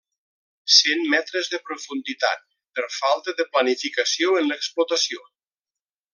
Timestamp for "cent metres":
0.75-1.49